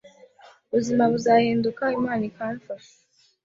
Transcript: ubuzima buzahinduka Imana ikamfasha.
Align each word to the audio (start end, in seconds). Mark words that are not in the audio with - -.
ubuzima 0.69 1.03
buzahinduka 1.13 1.83
Imana 1.97 2.23
ikamfasha. 2.29 2.95